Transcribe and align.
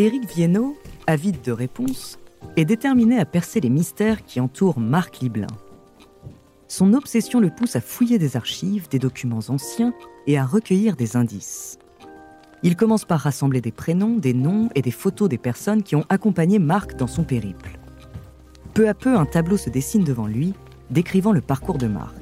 Éric 0.00 0.30
Viennot, 0.30 0.78
avide 1.06 1.42
de 1.42 1.52
réponses, 1.52 2.18
est 2.56 2.64
déterminé 2.64 3.18
à 3.18 3.26
percer 3.26 3.60
les 3.60 3.68
mystères 3.68 4.24
qui 4.24 4.40
entourent 4.40 4.80
Marc 4.80 5.18
Liblin. 5.18 5.46
Son 6.68 6.94
obsession 6.94 7.38
le 7.38 7.50
pousse 7.50 7.76
à 7.76 7.82
fouiller 7.82 8.16
des 8.16 8.34
archives, 8.34 8.88
des 8.88 8.98
documents 8.98 9.42
anciens 9.48 9.92
et 10.26 10.38
à 10.38 10.46
recueillir 10.46 10.96
des 10.96 11.18
indices. 11.18 11.78
Il 12.62 12.76
commence 12.76 13.04
par 13.04 13.20
rassembler 13.20 13.60
des 13.60 13.72
prénoms, 13.72 14.16
des 14.16 14.32
noms 14.32 14.70
et 14.74 14.80
des 14.80 14.90
photos 14.90 15.28
des 15.28 15.36
personnes 15.36 15.82
qui 15.82 15.96
ont 15.96 16.06
accompagné 16.08 16.58
Marc 16.58 16.96
dans 16.96 17.06
son 17.06 17.24
périple. 17.24 17.78
Peu 18.72 18.88
à 18.88 18.94
peu, 18.94 19.14
un 19.14 19.26
tableau 19.26 19.58
se 19.58 19.68
dessine 19.68 20.04
devant 20.04 20.26
lui, 20.26 20.54
décrivant 20.88 21.32
le 21.32 21.42
parcours 21.42 21.76
de 21.76 21.88
Marc. 21.88 22.16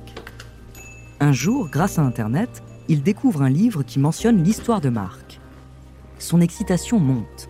Un 1.21 1.31
jour, 1.31 1.69
grâce 1.71 2.01
à 2.01 2.03
Internet, 2.03 2.61
il 2.89 3.05
découvre 3.05 3.43
un 3.43 3.51
livre 3.51 3.85
qui 3.85 4.01
mentionne 4.01 4.43
l'histoire 4.43 4.81
de 4.81 4.89
Marc. 4.89 5.39
Son 6.19 6.41
excitation 6.41 6.99
monte. 6.99 7.49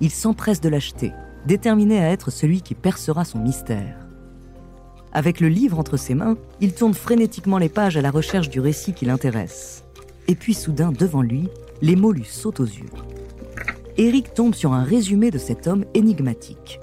Il 0.00 0.10
s'empresse 0.10 0.60
de 0.60 0.68
l'acheter, 0.68 1.12
déterminé 1.46 1.98
à 1.98 2.10
être 2.10 2.30
celui 2.30 2.62
qui 2.62 2.74
percera 2.74 3.24
son 3.24 3.38
mystère. 3.38 3.96
Avec 5.12 5.40
le 5.40 5.48
livre 5.48 5.78
entre 5.78 5.96
ses 5.96 6.14
mains, 6.14 6.36
il 6.60 6.74
tourne 6.74 6.94
frénétiquement 6.94 7.58
les 7.58 7.68
pages 7.68 7.96
à 7.96 8.02
la 8.02 8.10
recherche 8.10 8.48
du 8.48 8.58
récit 8.58 8.92
qui 8.92 9.04
l'intéresse. 9.04 9.84
Et 10.26 10.34
puis 10.34 10.54
soudain, 10.54 10.90
devant 10.90 11.22
lui, 11.22 11.48
les 11.82 11.94
mots 11.94 12.12
lui 12.12 12.24
sautent 12.24 12.60
aux 12.60 12.64
yeux. 12.64 12.90
Eric 13.96 14.34
tombe 14.34 14.54
sur 14.54 14.72
un 14.72 14.82
résumé 14.82 15.30
de 15.30 15.38
cet 15.38 15.68
homme 15.68 15.84
énigmatique. 15.94 16.80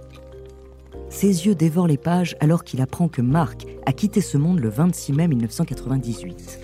Ses 1.10 1.46
yeux 1.46 1.56
dévorent 1.56 1.88
les 1.88 1.98
pages 1.98 2.38
alors 2.40 2.64
qu'il 2.64 2.82
apprend 2.82 3.10
que 3.10 3.22
Marc 3.22 3.66
a 3.86 3.92
quitté 3.92 4.22
ce 4.22 4.38
monde 4.38 4.60
le 4.60 4.70
26 4.70 5.12
mai 5.12 5.28
1998. 5.28 6.60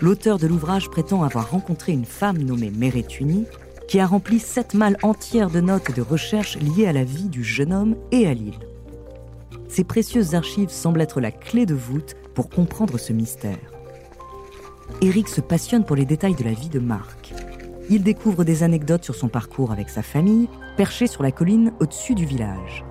L'auteur 0.00 0.38
de 0.38 0.46
l'ouvrage 0.46 0.88
prétend 0.88 1.24
avoir 1.24 1.50
rencontré 1.50 1.92
une 1.92 2.04
femme 2.04 2.38
nommée 2.38 2.70
Mérétuni 2.70 3.44
qui 3.90 3.98
a 3.98 4.06
rempli 4.06 4.38
sept 4.38 4.74
malles 4.74 4.96
entières 5.02 5.50
de 5.50 5.60
notes 5.60 5.90
et 5.90 5.92
de 5.92 6.00
recherches 6.00 6.56
liées 6.58 6.86
à 6.86 6.92
la 6.92 7.02
vie 7.02 7.28
du 7.28 7.42
jeune 7.42 7.72
homme 7.72 7.96
et 8.12 8.28
à 8.28 8.34
l'île. 8.34 8.60
Ces 9.66 9.82
précieuses 9.82 10.36
archives 10.36 10.70
semblent 10.70 11.00
être 11.00 11.20
la 11.20 11.32
clé 11.32 11.66
de 11.66 11.74
voûte 11.74 12.14
pour 12.32 12.50
comprendre 12.50 12.98
ce 12.98 13.12
mystère. 13.12 13.58
Eric 15.02 15.26
se 15.26 15.40
passionne 15.40 15.84
pour 15.84 15.96
les 15.96 16.04
détails 16.04 16.36
de 16.36 16.44
la 16.44 16.52
vie 16.52 16.68
de 16.68 16.78
Marc. 16.78 17.34
Il 17.88 18.04
découvre 18.04 18.44
des 18.44 18.62
anecdotes 18.62 19.02
sur 19.02 19.16
son 19.16 19.26
parcours 19.26 19.72
avec 19.72 19.88
sa 19.88 20.02
famille, 20.02 20.48
perché 20.76 21.08
sur 21.08 21.24
la 21.24 21.32
colline 21.32 21.72
au-dessus 21.80 22.14
du 22.14 22.24
village. 22.24 22.84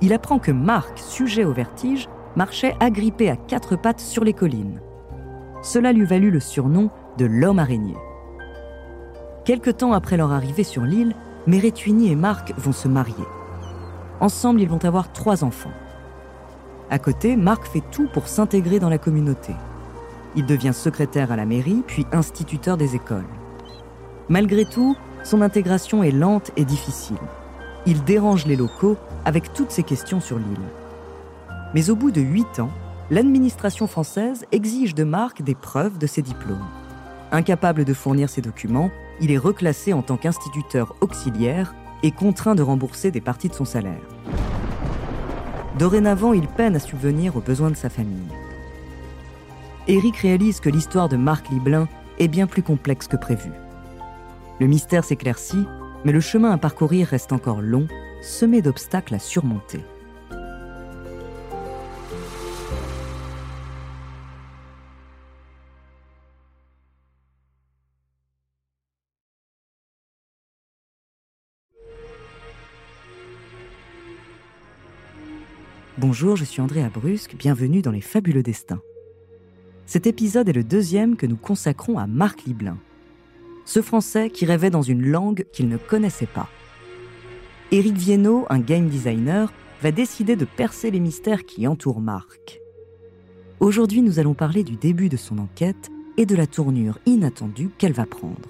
Il 0.00 0.14
apprend 0.14 0.38
que 0.38 0.50
Marc, 0.50 0.98
sujet 0.98 1.44
au 1.44 1.52
vertige, 1.52 2.08
marchait 2.36 2.74
agrippé 2.80 3.28
à 3.28 3.36
quatre 3.36 3.76
pattes 3.76 4.00
sur 4.00 4.24
les 4.24 4.32
collines. 4.32 4.80
Cela 5.62 5.92
lui 5.92 6.06
valut 6.06 6.30
le 6.30 6.40
surnom 6.40 6.88
de 7.18 7.26
l'homme 7.26 7.58
araignée. 7.58 7.96
Quelque 9.48 9.70
temps 9.70 9.94
après 9.94 10.18
leur 10.18 10.30
arrivée 10.30 10.62
sur 10.62 10.82
l'île, 10.82 11.14
Mérétuini 11.46 12.12
et 12.12 12.16
Marc 12.16 12.52
vont 12.58 12.72
se 12.72 12.86
marier. 12.86 13.14
Ensemble, 14.20 14.60
ils 14.60 14.68
vont 14.68 14.84
avoir 14.84 15.10
trois 15.10 15.42
enfants. 15.42 15.72
À 16.90 16.98
côté, 16.98 17.34
Marc 17.34 17.66
fait 17.66 17.82
tout 17.90 18.08
pour 18.12 18.28
s'intégrer 18.28 18.78
dans 18.78 18.90
la 18.90 18.98
communauté. 18.98 19.54
Il 20.36 20.44
devient 20.44 20.74
secrétaire 20.74 21.32
à 21.32 21.36
la 21.36 21.46
mairie, 21.46 21.82
puis 21.86 22.06
instituteur 22.12 22.76
des 22.76 22.94
écoles. 22.94 23.24
Malgré 24.28 24.66
tout, 24.66 24.94
son 25.24 25.40
intégration 25.40 26.02
est 26.02 26.10
lente 26.10 26.50
et 26.58 26.66
difficile. 26.66 27.16
Il 27.86 28.04
dérange 28.04 28.44
les 28.44 28.56
locaux 28.56 28.98
avec 29.24 29.54
toutes 29.54 29.70
ces 29.70 29.82
questions 29.82 30.20
sur 30.20 30.36
l'île. 30.36 30.68
Mais 31.72 31.88
au 31.88 31.96
bout 31.96 32.10
de 32.10 32.20
huit 32.20 32.60
ans, 32.60 32.70
l'administration 33.10 33.86
française 33.86 34.44
exige 34.52 34.94
de 34.94 35.04
Marc 35.04 35.40
des 35.40 35.54
preuves 35.54 35.96
de 35.96 36.06
ses 36.06 36.20
diplômes. 36.20 36.68
Incapable 37.32 37.86
de 37.86 37.94
fournir 37.94 38.28
ses 38.28 38.42
documents, 38.42 38.90
il 39.20 39.30
est 39.30 39.38
reclassé 39.38 39.92
en 39.92 40.02
tant 40.02 40.16
qu'instituteur 40.16 40.94
auxiliaire 41.00 41.74
et 42.02 42.10
contraint 42.10 42.54
de 42.54 42.62
rembourser 42.62 43.10
des 43.10 43.20
parties 43.20 43.48
de 43.48 43.54
son 43.54 43.64
salaire. 43.64 44.00
Dorénavant, 45.78 46.32
il 46.32 46.48
peine 46.48 46.76
à 46.76 46.80
subvenir 46.80 47.36
aux 47.36 47.40
besoins 47.40 47.70
de 47.70 47.76
sa 47.76 47.88
famille. 47.88 48.32
Éric 49.86 50.16
réalise 50.16 50.60
que 50.60 50.68
l'histoire 50.68 51.08
de 51.08 51.16
Marc 51.16 51.48
Liblin 51.50 51.88
est 52.18 52.28
bien 52.28 52.46
plus 52.46 52.62
complexe 52.62 53.08
que 53.08 53.16
prévu. 53.16 53.50
Le 54.60 54.66
mystère 54.66 55.04
s'éclaircit, 55.04 55.66
mais 56.04 56.12
le 56.12 56.20
chemin 56.20 56.50
à 56.50 56.58
parcourir 56.58 57.08
reste 57.08 57.32
encore 57.32 57.62
long, 57.62 57.86
semé 58.22 58.60
d'obstacles 58.60 59.14
à 59.14 59.18
surmonter. 59.18 59.80
Bonjour, 76.00 76.36
je 76.36 76.44
suis 76.44 76.60
André 76.60 76.88
Brusque, 76.94 77.34
bienvenue 77.36 77.82
dans 77.82 77.90
Les 77.90 78.00
Fabuleux 78.00 78.44
Destins. 78.44 78.80
Cet 79.84 80.06
épisode 80.06 80.48
est 80.48 80.52
le 80.52 80.62
deuxième 80.62 81.16
que 81.16 81.26
nous 81.26 81.36
consacrons 81.36 81.98
à 81.98 82.06
Marc 82.06 82.44
Liblin, 82.44 82.78
ce 83.64 83.82
Français 83.82 84.30
qui 84.30 84.46
rêvait 84.46 84.70
dans 84.70 84.82
une 84.82 85.04
langue 85.04 85.44
qu'il 85.52 85.68
ne 85.68 85.76
connaissait 85.76 86.26
pas. 86.26 86.48
Éric 87.72 87.96
Viennot, 87.96 88.46
un 88.48 88.60
game 88.60 88.86
designer, 88.86 89.52
va 89.82 89.90
décider 89.90 90.36
de 90.36 90.44
percer 90.44 90.92
les 90.92 91.00
mystères 91.00 91.44
qui 91.44 91.66
entourent 91.66 92.00
Marc. 92.00 92.60
Aujourd'hui, 93.58 94.00
nous 94.00 94.20
allons 94.20 94.34
parler 94.34 94.62
du 94.62 94.76
début 94.76 95.08
de 95.08 95.16
son 95.16 95.38
enquête 95.38 95.90
et 96.16 96.26
de 96.26 96.36
la 96.36 96.46
tournure 96.46 97.00
inattendue 97.06 97.70
qu'elle 97.76 97.92
va 97.92 98.06
prendre. 98.06 98.48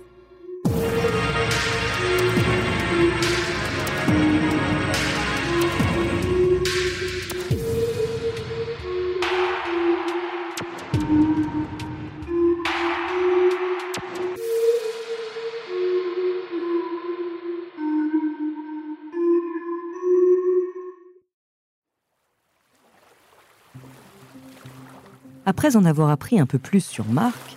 Après 25.48 25.76
en 25.76 25.86
avoir 25.86 26.10
appris 26.10 26.38
un 26.38 26.44
peu 26.44 26.58
plus 26.58 26.84
sur 26.84 27.06
Marc, 27.06 27.56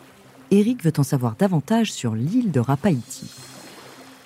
Eric 0.50 0.82
veut 0.82 0.94
en 0.98 1.04
savoir 1.04 1.36
davantage 1.38 1.92
sur 1.92 2.16
l'île 2.16 2.50
de 2.50 2.62
Rapaïti. 2.62 3.30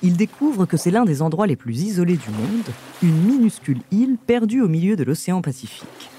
Il 0.04 0.18
découvre 0.18 0.68
que 0.68 0.78
c'est 0.78 0.92
l'un 0.92 1.04
des 1.04 1.24
endroits 1.24 1.48
les 1.48 1.56
plus 1.56 1.82
isolés 1.82 2.18
du 2.18 2.30
monde, 2.30 2.68
une 3.02 3.20
minuscule 3.24 3.82
île 3.90 4.20
perdue 4.24 4.62
au 4.62 4.68
milieu 4.68 4.96
de 4.96 5.04
l'océan 5.04 5.42
Pacifique. 5.42 6.12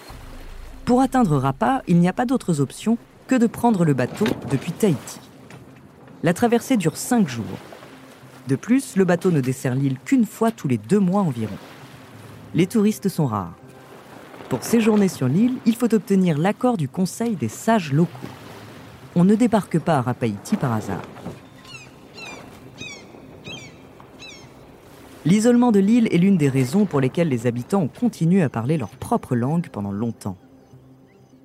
Pour 0.84 1.00
atteindre 1.00 1.37
Rapa, 1.37 1.82
il 1.87 2.00
n'y 2.00 2.08
a 2.08 2.12
pas 2.12 2.26
d'autres 2.26 2.60
options 2.60 2.98
que 3.28 3.37
de 3.37 3.46
prendre 3.46 3.84
le 3.84 3.94
bateau 3.94 4.26
depuis 4.50 4.72
Tahiti. 4.72 5.20
La 6.25 6.34
traversée 6.34 6.76
dure 6.76 6.96
cinq 6.96 7.28
jours. 7.28 7.44
De 8.49 8.56
plus, 8.56 8.96
le 8.96 9.04
bateau 9.04 9.31
ne 9.31 9.40
dessert 9.40 9.76
l'île 9.76 10.00
qu'une 10.04 10.26
fois 10.26 10.50
tous 10.50 10.66
les 10.66 10.78
deux 10.78 10.99
mois 10.99 11.22
environ. 11.22 11.58
Les 12.56 12.66
touristes 12.66 13.08
sont 13.08 13.26
rares. 13.26 13.54
Pour 14.48 14.62
séjourner 14.62 15.08
sur 15.08 15.26
l'île, 15.26 15.54
il 15.66 15.75
faut 15.75 15.93
obtenir 15.93 16.38
l'accord 16.38 16.76
du 16.76 16.88
Conseil 16.88 17.34
des 17.34 17.48
sages 17.48 17.93
locaux. 17.93 18.10
on 19.16 19.25
ne 19.25 19.34
débarque 19.34 19.78
pas 19.78 19.96
à 19.96 20.02
Rapaïti 20.02 20.56
par 20.56 20.72
hasard. 20.72 21.02
L'isolement 25.25 25.72
de 25.72 25.81
l'île 25.81 26.06
est 26.12 26.19
l'une 26.19 26.37
des 26.37 26.48
raisons 26.48 26.84
pour 26.84 27.00
lesquelles 27.00 27.28
les 27.28 27.48
habitants 27.48 27.82
ont 27.82 27.88
continué 27.88 28.43
à 28.43 28.48
parler 28.48 28.76
leur 28.76 28.90
propre 28.90 29.34
langue 29.34 29.69
pendant 29.69 29.90
longtemps. 29.90 30.37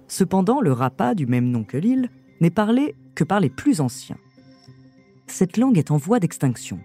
Cependant, 0.07 0.61
le 0.61 0.71
rapa, 0.71 1.15
du 1.15 1.25
même 1.25 1.49
nom 1.49 1.63
que 1.63 1.77
l'île, 1.77 2.09
n'est 2.41 2.51
parlé 2.51 2.93
que 3.15 3.23
par 3.23 3.39
les 3.39 3.49
plus 3.49 3.81
anciens. 3.81 4.17
Cette 5.25 5.57
langue 5.57 5.79
est 5.79 5.89
en 5.89 5.97
voie 5.97 6.19
d'extinction. 6.19 6.79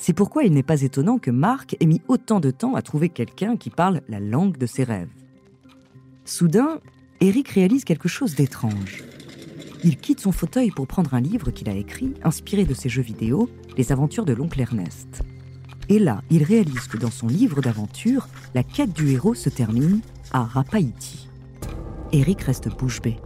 C'est 0.00 0.12
pourquoi 0.12 0.44
il 0.44 0.52
n'est 0.52 0.62
pas 0.62 0.82
étonnant 0.82 1.18
que 1.18 1.32
Marc 1.32 1.76
ait 1.80 1.86
mis 1.86 2.00
autant 2.06 2.38
de 2.38 2.52
temps 2.52 2.76
à 2.76 2.82
trouver 2.82 3.08
quelqu'un 3.08 3.56
qui 3.56 3.68
parle 3.68 4.00
la 4.08 4.20
langue 4.20 4.56
de 4.56 4.64
ses 4.64 4.84
rêves. 4.84 5.10
Soudain, 6.24 6.78
Eric 7.20 7.48
réalise 7.48 7.84
quelque 7.84 8.08
chose 8.08 8.36
d'étrange. 8.36 9.02
Il 9.82 9.96
quitte 9.96 10.20
son 10.20 10.30
fauteuil 10.30 10.70
pour 10.70 10.86
prendre 10.86 11.14
un 11.14 11.20
livre 11.20 11.50
qu'il 11.50 11.68
a 11.68 11.74
écrit, 11.74 12.14
inspiré 12.22 12.64
de 12.64 12.74
ses 12.74 12.88
jeux 12.88 13.02
vidéo, 13.02 13.50
Les 13.76 13.92
aventures 13.92 14.24
de 14.24 14.32
l'oncle 14.32 14.60
Ernest. 14.60 15.22
Et 15.88 15.98
là, 15.98 16.22
il 16.30 16.44
réalise 16.44 16.86
que 16.86 16.96
dans 16.96 17.10
son 17.10 17.26
livre 17.26 17.60
d'aventure, 17.60 18.28
la 18.54 18.62
quête 18.62 18.92
du 18.92 19.10
héros 19.10 19.34
se 19.34 19.48
termine 19.48 20.00
à 20.32 20.44
Rapaïti. 20.44 21.28
Eric 22.12 22.42
reste 22.42 22.68
bouche 22.68 23.02
bée. 23.02 23.18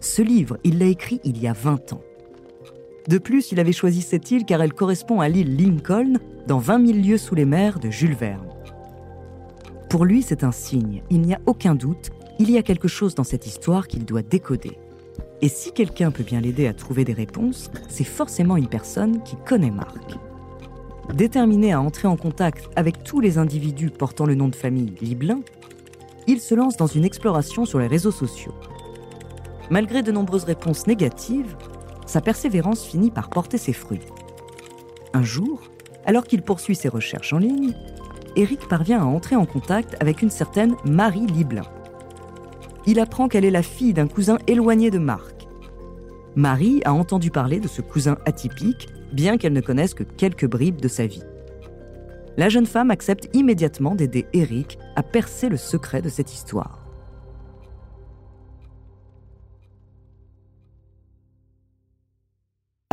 Ce 0.00 0.22
livre, 0.22 0.58
il 0.64 0.78
l'a 0.78 0.86
écrit 0.86 1.20
il 1.24 1.40
y 1.40 1.46
a 1.46 1.52
20 1.52 1.92
ans. 1.92 2.02
De 3.08 3.18
plus, 3.18 3.52
il 3.52 3.60
avait 3.60 3.72
choisi 3.72 4.00
cette 4.00 4.30
île 4.30 4.46
car 4.46 4.62
elle 4.62 4.72
correspond 4.72 5.20
à 5.20 5.28
l'île 5.28 5.56
Lincoln 5.56 6.14
dans 6.46 6.58
20 6.58 6.86
000 6.86 6.98
lieues 6.98 7.18
sous 7.18 7.34
les 7.34 7.44
mers 7.44 7.78
de 7.78 7.90
Jules 7.90 8.14
Verne. 8.14 8.48
Pour 9.90 10.04
lui, 10.04 10.22
c'est 10.22 10.42
un 10.42 10.52
signe, 10.52 11.02
il 11.10 11.20
n'y 11.20 11.34
a 11.34 11.40
aucun 11.46 11.74
doute, 11.74 12.10
il 12.38 12.50
y 12.50 12.58
a 12.58 12.62
quelque 12.62 12.88
chose 12.88 13.14
dans 13.14 13.24
cette 13.24 13.46
histoire 13.46 13.86
qu'il 13.86 14.04
doit 14.04 14.22
décoder. 14.22 14.78
Et 15.42 15.48
si 15.48 15.72
quelqu'un 15.72 16.10
peut 16.10 16.22
bien 16.22 16.40
l'aider 16.40 16.66
à 16.66 16.72
trouver 16.72 17.04
des 17.04 17.12
réponses, 17.12 17.70
c'est 17.88 18.04
forcément 18.04 18.56
une 18.56 18.68
personne 18.68 19.22
qui 19.22 19.36
connaît 19.46 19.70
Marc. 19.70 20.16
Déterminé 21.12 21.72
à 21.72 21.80
entrer 21.80 22.08
en 22.08 22.16
contact 22.16 22.70
avec 22.76 23.04
tous 23.04 23.20
les 23.20 23.36
individus 23.36 23.90
portant 23.90 24.24
le 24.24 24.34
nom 24.34 24.48
de 24.48 24.56
famille 24.56 24.94
Liblin, 25.02 25.40
il 26.26 26.40
se 26.40 26.54
lance 26.54 26.78
dans 26.78 26.86
une 26.86 27.04
exploration 27.04 27.66
sur 27.66 27.78
les 27.78 27.86
réseaux 27.86 28.10
sociaux. 28.10 28.54
Malgré 29.70 30.02
de 30.02 30.12
nombreuses 30.12 30.44
réponses 30.44 30.86
négatives, 30.86 31.56
sa 32.06 32.20
persévérance 32.20 32.84
finit 32.84 33.10
par 33.10 33.28
porter 33.28 33.58
ses 33.58 33.72
fruits. 33.72 34.00
Un 35.12 35.22
jour, 35.22 35.62
alors 36.04 36.24
qu'il 36.24 36.42
poursuit 36.42 36.74
ses 36.74 36.88
recherches 36.88 37.32
en 37.32 37.38
ligne, 37.38 37.74
Eric 38.36 38.68
parvient 38.68 39.00
à 39.00 39.06
entrer 39.06 39.36
en 39.36 39.46
contact 39.46 39.96
avec 40.00 40.22
une 40.22 40.30
certaine 40.30 40.74
Marie 40.84 41.26
Liblin. 41.26 41.62
Il 42.86 42.98
apprend 42.98 43.28
qu'elle 43.28 43.44
est 43.44 43.50
la 43.50 43.62
fille 43.62 43.94
d'un 43.94 44.08
cousin 44.08 44.38
éloigné 44.46 44.90
de 44.90 44.98
Marc. 44.98 45.46
Marie 46.36 46.82
a 46.84 46.92
entendu 46.92 47.30
parler 47.30 47.60
de 47.60 47.68
ce 47.68 47.80
cousin 47.80 48.18
atypique, 48.26 48.88
bien 49.12 49.38
qu'elle 49.38 49.52
ne 49.52 49.60
connaisse 49.60 49.94
que 49.94 50.02
quelques 50.02 50.46
bribes 50.46 50.80
de 50.80 50.88
sa 50.88 51.06
vie. 51.06 51.22
La 52.36 52.48
jeune 52.48 52.66
femme 52.66 52.90
accepte 52.90 53.28
immédiatement 53.32 53.94
d'aider 53.94 54.26
Eric 54.32 54.78
à 54.96 55.04
percer 55.04 55.48
le 55.48 55.56
secret 55.56 56.02
de 56.02 56.08
cette 56.08 56.34
histoire. 56.34 56.83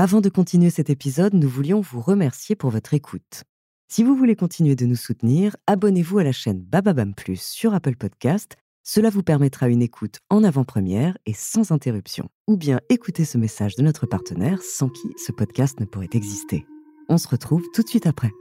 Avant 0.04 0.20
de 0.20 0.30
continuer 0.30 0.72
cet 0.72 0.90
épisode, 0.90 1.36
nous 1.36 1.48
voulions 1.48 1.80
vous 1.80 2.02
remercier 2.02 2.56
pour 2.56 2.72
votre 2.72 2.96
écoute. 2.96 3.44
Si 3.88 4.04
vous 4.04 4.16
voulez 4.16 4.36
continuer 4.36 4.76
de 4.76 4.88
nous 4.88 4.96
soutenir, 4.96 5.56
abonnez-vous 5.68 6.18
à 6.18 6.24
la 6.24 6.32
chaîne 6.32 6.60
Bababam 6.60 7.14
Plus 7.14 7.40
sur 7.40 7.76
Apple 7.76 7.96
Podcast. 7.96 8.56
Cela 8.82 9.12
vous 9.12 9.22
permettra 9.22 9.70
une 9.70 9.84
écoute 9.84 10.18
en 10.32 10.44
avant-première 10.44 11.16
et 11.28 11.34
sans 11.36 11.72
interruption. 11.72 12.30
Ou 12.48 12.58
bien 12.58 12.80
écoutez 12.90 13.26
ce 13.26 13.38
message 13.38 13.76
de 13.76 13.84
notre 13.84 14.08
partenaire 14.08 14.64
sans 14.64 14.90
qui 14.90 15.08
ce 15.24 15.32
podcast 15.32 15.80
ne 15.80 15.86
pourrait 15.86 16.10
exister. 16.14 16.66
On 17.08 17.20
se 17.20 17.28
retrouve 17.28 17.64
tout 17.72 17.84
de 17.84 17.88
suite 17.88 18.08
après. 18.08 18.32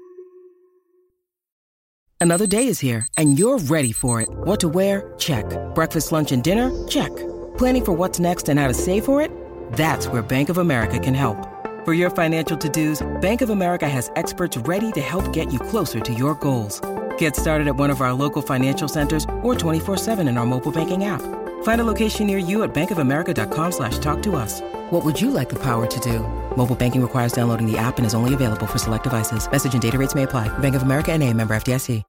Another 2.22 2.48
day 2.48 2.66
is 2.70 2.82
here 2.82 3.04
and 3.18 3.34
you're 3.36 3.58
ready 3.68 3.92
for 3.92 4.18
it. 4.18 4.30
What 4.46 4.60
to 4.60 4.70
wear? 4.70 5.12
Check. 5.18 5.44
Breakfast, 5.74 6.10
lunch 6.10 6.32
and 6.32 6.40
dinner? 6.42 6.70
Check. 6.88 7.14
Planning 7.58 7.84
for 7.84 7.92
what's 7.92 8.18
next 8.18 8.48
and 8.48 8.58
how 8.58 8.66
to 8.66 8.72
save 8.72 9.04
for 9.04 9.20
it? 9.20 9.30
That's 9.72 10.08
where 10.08 10.22
Bank 10.22 10.48
of 10.48 10.56
America 10.56 10.98
can 10.98 11.14
help. 11.14 11.49
For 11.84 11.94
your 11.94 12.10
financial 12.10 12.58
to-dos, 12.58 13.00
Bank 13.22 13.40
of 13.40 13.48
America 13.48 13.88
has 13.88 14.10
experts 14.14 14.54
ready 14.68 14.92
to 14.92 15.00
help 15.00 15.32
get 15.32 15.50
you 15.50 15.58
closer 15.58 15.98
to 15.98 16.12
your 16.12 16.34
goals. 16.34 16.78
Get 17.16 17.34
started 17.34 17.68
at 17.68 17.76
one 17.76 17.88
of 17.88 18.02
our 18.02 18.12
local 18.12 18.42
financial 18.42 18.86
centers 18.86 19.24
or 19.40 19.54
24-7 19.54 20.28
in 20.28 20.36
our 20.36 20.44
mobile 20.44 20.72
banking 20.72 21.04
app. 21.04 21.22
Find 21.62 21.80
a 21.80 21.84
location 21.84 22.26
near 22.26 22.36
you 22.36 22.64
at 22.64 22.74
bankofamerica.com 22.74 23.72
slash 23.72 23.96
talk 23.96 24.22
to 24.24 24.36
us. 24.36 24.60
What 24.90 25.06
would 25.06 25.18
you 25.18 25.30
like 25.30 25.48
the 25.48 25.58
power 25.58 25.86
to 25.86 26.00
do? 26.00 26.18
Mobile 26.54 26.76
banking 26.76 27.00
requires 27.00 27.32
downloading 27.32 27.66
the 27.66 27.78
app 27.78 27.96
and 27.96 28.04
is 28.04 28.14
only 28.14 28.34
available 28.34 28.66
for 28.66 28.76
select 28.76 29.04
devices. 29.04 29.50
Message 29.50 29.72
and 29.72 29.80
data 29.80 29.96
rates 29.96 30.14
may 30.14 30.24
apply. 30.24 30.48
Bank 30.58 30.74
of 30.74 30.82
America 30.82 31.10
and 31.12 31.22
a 31.22 31.32
member 31.32 31.54
FDIC. 31.54 32.02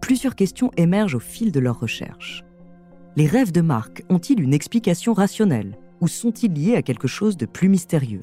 Plusieurs 0.00 0.36
questions 0.36 0.70
émergent 0.76 1.16
au 1.16 1.20
fil 1.20 1.50
de 1.50 1.60
leurs 1.60 1.80
recherches. 1.80 2.42
Les 3.16 3.26
rêves 3.26 3.52
de 3.52 3.60
Marc 3.60 4.04
ont-ils 4.08 4.40
une 4.40 4.54
explication 4.54 5.12
rationnelle 5.12 5.76
ou 6.00 6.08
sont-ils 6.08 6.52
liés 6.52 6.76
à 6.76 6.82
quelque 6.82 7.08
chose 7.08 7.36
de 7.36 7.46
plus 7.46 7.68
mystérieux? 7.68 8.20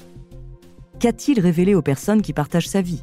Qu'a-t-il 0.98 1.40
révélé 1.40 1.74
aux 1.74 1.82
personnes 1.82 2.22
qui 2.22 2.32
partagent 2.32 2.68
sa 2.68 2.80
vie? 2.80 3.02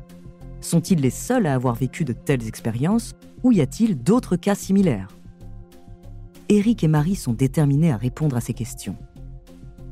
Sont-ils 0.61 0.99
les 0.99 1.09
seuls 1.09 1.45
à 1.45 1.53
avoir 1.53 1.75
vécu 1.75 2.05
de 2.05 2.13
telles 2.13 2.47
expériences? 2.47 3.13
Ou 3.43 3.51
y 3.51 3.61
a-t-il 3.61 4.01
d'autres 4.01 4.35
cas 4.35 4.55
similaires? 4.55 5.09
Eric 6.49 6.83
et 6.83 6.87
Marie 6.87 7.15
sont 7.15 7.33
déterminés 7.33 7.91
à 7.91 7.97
répondre 7.97 8.35
à 8.35 8.41
ces 8.41 8.53
questions. 8.53 8.97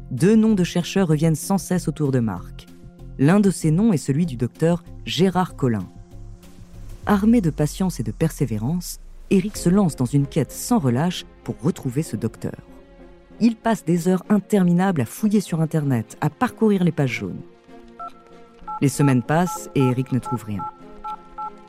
Deux 0.09 0.35
noms 0.35 0.55
de 0.55 0.63
chercheurs 0.63 1.07
reviennent 1.07 1.35
sans 1.35 1.57
cesse 1.57 1.87
autour 1.87 2.11
de 2.11 2.19
Marc. 2.19 2.67
L'un 3.19 3.39
de 3.39 3.51
ces 3.51 3.71
noms 3.71 3.93
est 3.93 3.97
celui 3.97 4.25
du 4.25 4.35
docteur 4.35 4.83
Gérard 5.05 5.55
Collin. 5.55 5.87
Armé 7.05 7.41
de 7.41 7.49
patience 7.49 7.99
et 7.99 8.03
de 8.03 8.11
persévérance, 8.11 8.99
Eric 9.29 9.57
se 9.57 9.69
lance 9.69 9.95
dans 9.95 10.05
une 10.05 10.27
quête 10.27 10.51
sans 10.51 10.79
relâche 10.79 11.25
pour 11.43 11.55
retrouver 11.61 12.03
ce 12.03 12.15
docteur. 12.15 12.55
Il 13.41 13.55
passe 13.55 13.83
des 13.83 14.07
heures 14.07 14.23
interminables 14.29 15.01
à 15.01 15.05
fouiller 15.05 15.41
sur 15.41 15.61
Internet, 15.61 16.17
à 16.21 16.29
parcourir 16.29 16.83
les 16.83 16.91
pages 16.91 17.19
jaunes. 17.19 17.41
Les 18.81 18.89
semaines 18.89 19.23
passent 19.23 19.69
et 19.75 19.81
Eric 19.81 20.11
ne 20.11 20.19
trouve 20.19 20.43
rien. 20.43 20.63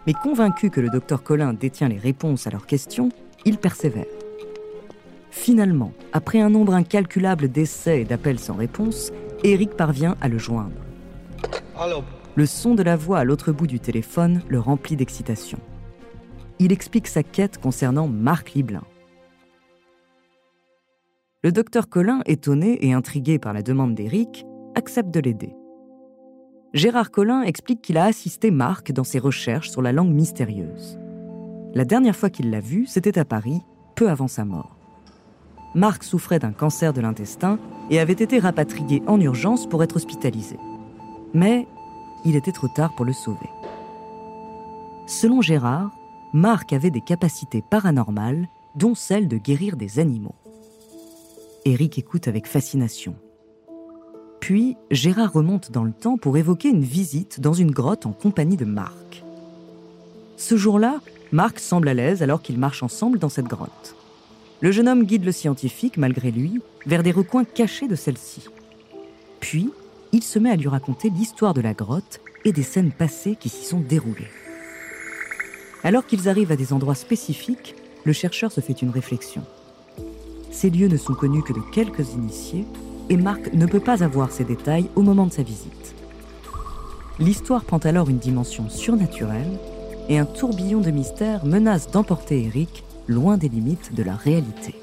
Mais 0.06 0.12
convaincu 0.12 0.70
que 0.70 0.80
le 0.80 0.90
docteur 0.90 1.22
Colin 1.22 1.52
détient 1.52 1.88
les 1.88 1.98
réponses 1.98 2.46
à 2.46 2.50
leurs 2.50 2.66
questions, 2.66 3.08
il 3.44 3.58
persévère. 3.58 4.06
Finalement, 5.30 5.92
après 6.12 6.40
un 6.40 6.50
nombre 6.50 6.74
incalculable 6.74 7.48
d'essais 7.48 8.02
et 8.02 8.04
d'appels 8.04 8.38
sans 8.38 8.54
réponse, 8.54 9.10
Eric 9.42 9.70
parvient 9.70 10.16
à 10.20 10.28
le 10.28 10.38
joindre. 10.38 10.76
Le 12.34 12.46
son 12.46 12.74
de 12.74 12.82
la 12.82 12.96
voix 12.96 13.20
à 13.20 13.24
l'autre 13.24 13.50
bout 13.50 13.66
du 13.66 13.80
téléphone 13.80 14.42
le 14.48 14.60
remplit 14.60 14.96
d'excitation 14.96 15.58
il 16.62 16.72
explique 16.72 17.08
sa 17.08 17.24
quête 17.24 17.58
concernant 17.58 18.06
Marc 18.06 18.52
Liblin. 18.52 18.84
Le 21.44 21.50
docteur 21.50 21.88
Colin, 21.88 22.20
étonné 22.26 22.86
et 22.86 22.92
intrigué 22.92 23.40
par 23.40 23.52
la 23.52 23.62
demande 23.62 23.96
d'Éric, 23.96 24.46
accepte 24.76 25.10
de 25.10 25.18
l'aider. 25.18 25.56
Gérard 26.72 27.10
Collin 27.10 27.42
explique 27.42 27.82
qu'il 27.82 27.98
a 27.98 28.04
assisté 28.04 28.52
Marc 28.52 28.92
dans 28.92 29.02
ses 29.02 29.18
recherches 29.18 29.68
sur 29.68 29.82
la 29.82 29.90
langue 29.90 30.12
mystérieuse. 30.12 31.00
La 31.74 31.84
dernière 31.84 32.14
fois 32.14 32.30
qu'il 32.30 32.50
l'a 32.50 32.60
vu, 32.60 32.86
c'était 32.86 33.18
à 33.18 33.24
Paris, 33.24 33.60
peu 33.96 34.08
avant 34.08 34.28
sa 34.28 34.44
mort. 34.44 34.76
Marc 35.74 36.04
souffrait 36.04 36.38
d'un 36.38 36.52
cancer 36.52 36.92
de 36.92 37.00
l'intestin 37.00 37.58
et 37.90 37.98
avait 37.98 38.12
été 38.12 38.38
rapatrié 38.38 39.02
en 39.08 39.20
urgence 39.20 39.68
pour 39.68 39.82
être 39.82 39.96
hospitalisé. 39.96 40.58
Mais 41.34 41.66
il 42.24 42.36
était 42.36 42.52
trop 42.52 42.68
tard 42.68 42.94
pour 42.94 43.04
le 43.04 43.12
sauver. 43.12 43.50
Selon 45.08 45.40
Gérard, 45.40 45.90
Marc 46.32 46.72
avait 46.72 46.90
des 46.90 47.00
capacités 47.00 47.64
paranormales, 47.68 48.46
dont 48.76 48.94
celle 48.94 49.26
de 49.26 49.38
guérir 49.38 49.76
des 49.76 49.98
animaux. 49.98 50.36
Eric 51.64 51.96
écoute 51.96 52.26
avec 52.26 52.48
fascination. 52.48 53.14
Puis, 54.40 54.76
Gérard 54.90 55.32
remonte 55.32 55.70
dans 55.70 55.84
le 55.84 55.92
temps 55.92 56.16
pour 56.16 56.36
évoquer 56.36 56.68
une 56.68 56.82
visite 56.82 57.38
dans 57.38 57.52
une 57.52 57.70
grotte 57.70 58.04
en 58.04 58.12
compagnie 58.12 58.56
de 58.56 58.64
Marc. 58.64 59.22
Ce 60.36 60.56
jour-là, 60.56 61.00
Marc 61.30 61.60
semble 61.60 61.86
à 61.86 61.94
l'aise 61.94 62.20
alors 62.20 62.42
qu'ils 62.42 62.58
marchent 62.58 62.82
ensemble 62.82 63.20
dans 63.20 63.28
cette 63.28 63.46
grotte. 63.46 63.94
Le 64.60 64.72
jeune 64.72 64.88
homme 64.88 65.04
guide 65.04 65.24
le 65.24 65.30
scientifique, 65.30 65.98
malgré 65.98 66.32
lui, 66.32 66.60
vers 66.84 67.04
des 67.04 67.12
recoins 67.12 67.44
cachés 67.44 67.86
de 67.86 67.94
celle-ci. 67.94 68.48
Puis, 69.38 69.70
il 70.10 70.24
se 70.24 70.40
met 70.40 70.50
à 70.50 70.56
lui 70.56 70.68
raconter 70.68 71.10
l'histoire 71.10 71.54
de 71.54 71.60
la 71.60 71.74
grotte 71.74 72.20
et 72.44 72.52
des 72.52 72.64
scènes 72.64 72.90
passées 72.90 73.36
qui 73.36 73.48
s'y 73.48 73.64
sont 73.64 73.80
déroulées. 73.80 74.30
Alors 75.84 76.06
qu'ils 76.06 76.28
arrivent 76.28 76.52
à 76.52 76.56
des 76.56 76.72
endroits 76.72 76.96
spécifiques, 76.96 77.76
le 78.04 78.12
chercheur 78.12 78.50
se 78.50 78.60
fait 78.60 78.82
une 78.82 78.90
réflexion. 78.90 79.44
Ces 80.52 80.70
lieux 80.70 80.88
ne 80.88 80.96
sont 80.96 81.14
connus 81.14 81.42
que 81.42 81.52
de 81.52 81.62
quelques 81.72 82.12
initiés 82.12 82.66
et 83.08 83.16
Marc 83.16 83.52
ne 83.52 83.66
peut 83.66 83.80
pas 83.80 84.04
avoir 84.04 84.30
ces 84.30 84.44
détails 84.44 84.88
au 84.94 85.02
moment 85.02 85.26
de 85.26 85.32
sa 85.32 85.42
visite. 85.42 85.94
L'histoire 87.18 87.64
prend 87.64 87.78
alors 87.78 88.08
une 88.08 88.18
dimension 88.18 88.68
surnaturelle 88.68 89.58
et 90.08 90.18
un 90.18 90.26
tourbillon 90.26 90.80
de 90.80 90.90
mystère 90.90 91.44
menace 91.44 91.90
d'emporter 91.90 92.44
Eric 92.44 92.84
loin 93.08 93.38
des 93.38 93.48
limites 93.48 93.94
de 93.94 94.02
la 94.02 94.14
réalité. 94.14 94.74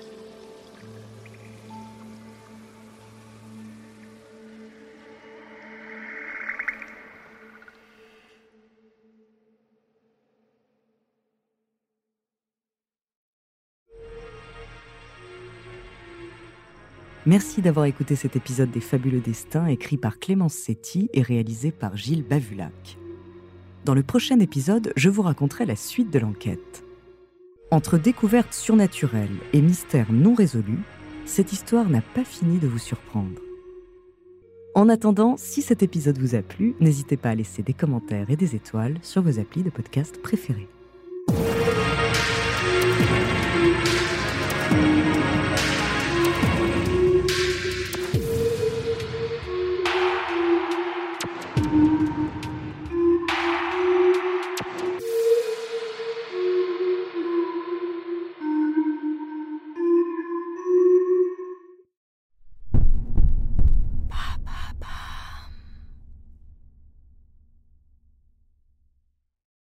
Merci 17.29 17.61
d'avoir 17.61 17.85
écouté 17.85 18.15
cet 18.15 18.35
épisode 18.35 18.71
des 18.71 18.81
Fabuleux 18.81 19.19
Destins 19.19 19.67
écrit 19.67 19.97
par 19.97 20.17
Clémence 20.17 20.55
Setti 20.55 21.11
et 21.13 21.21
réalisé 21.21 21.69
par 21.69 21.95
Gilles 21.95 22.23
Bavulac. 22.23 22.97
Dans 23.85 23.93
le 23.93 24.01
prochain 24.01 24.39
épisode, 24.39 24.91
je 24.95 25.09
vous 25.09 25.21
raconterai 25.21 25.67
la 25.67 25.75
suite 25.75 26.09
de 26.09 26.17
l'enquête. 26.17 26.83
Entre 27.69 27.99
découvertes 27.99 28.55
surnaturelles 28.55 29.37
et 29.53 29.61
mystères 29.61 30.11
non 30.11 30.33
résolus, 30.33 30.81
cette 31.25 31.53
histoire 31.53 31.87
n'a 31.87 32.01
pas 32.01 32.25
fini 32.25 32.57
de 32.57 32.67
vous 32.67 32.79
surprendre. 32.79 33.39
En 34.73 34.89
attendant, 34.89 35.35
si 35.37 35.61
cet 35.61 35.83
épisode 35.83 36.17
vous 36.17 36.33
a 36.33 36.41
plu, 36.41 36.73
n'hésitez 36.79 37.15
pas 37.15 37.29
à 37.29 37.35
laisser 37.35 37.61
des 37.61 37.73
commentaires 37.73 38.31
et 38.31 38.37
des 38.37 38.55
étoiles 38.55 38.97
sur 39.03 39.21
vos 39.21 39.37
applis 39.37 39.61
de 39.61 39.69
podcast 39.69 40.19
préférés. 40.19 40.67